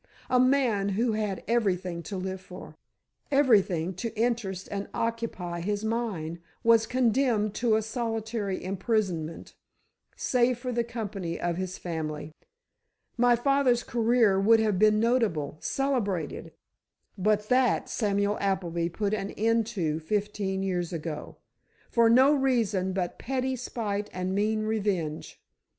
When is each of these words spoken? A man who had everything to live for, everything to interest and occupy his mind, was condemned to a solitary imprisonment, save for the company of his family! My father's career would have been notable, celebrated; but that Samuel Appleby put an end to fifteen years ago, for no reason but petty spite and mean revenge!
A 0.31 0.39
man 0.39 0.89
who 0.89 1.11
had 1.11 1.43
everything 1.47 2.01
to 2.09 2.17
live 2.17 2.41
for, 2.41 2.75
everything 3.29 3.93
to 3.97 4.09
interest 4.17 4.67
and 4.71 4.87
occupy 4.95 5.59
his 5.61 5.85
mind, 5.85 6.39
was 6.63 6.87
condemned 6.87 7.53
to 7.53 7.75
a 7.75 7.83
solitary 7.83 8.63
imprisonment, 8.63 9.53
save 10.15 10.57
for 10.57 10.71
the 10.71 10.83
company 10.83 11.39
of 11.39 11.57
his 11.57 11.77
family! 11.77 12.31
My 13.15 13.35
father's 13.35 13.83
career 13.83 14.39
would 14.39 14.59
have 14.59 14.79
been 14.79 14.99
notable, 14.99 15.57
celebrated; 15.59 16.51
but 17.15 17.47
that 17.49 17.87
Samuel 17.87 18.39
Appleby 18.41 18.89
put 18.89 19.13
an 19.13 19.29
end 19.29 19.67
to 19.67 19.99
fifteen 19.99 20.63
years 20.63 20.91
ago, 20.91 21.37
for 21.91 22.09
no 22.09 22.33
reason 22.33 22.91
but 22.91 23.19
petty 23.19 23.55
spite 23.55 24.09
and 24.11 24.33
mean 24.33 24.63
revenge! 24.63 25.39